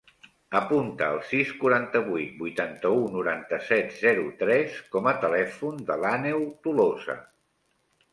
[0.59, 7.17] Apunta el sis, quaranta-vuit, vuitanta-u, noranta-set, zero, tres com a telèfon de l'Àneu Tolosa.